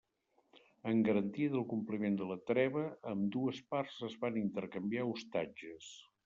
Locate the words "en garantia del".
0.91-1.65